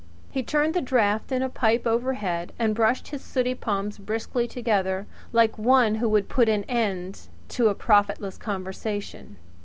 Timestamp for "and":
2.57-2.73